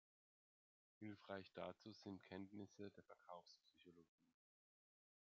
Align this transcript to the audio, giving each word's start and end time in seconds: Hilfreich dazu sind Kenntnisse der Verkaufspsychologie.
Hilfreich 0.99 1.51
dazu 1.53 1.93
sind 1.93 2.23
Kenntnisse 2.23 2.89
der 2.89 3.03
Verkaufspsychologie. 3.03 4.25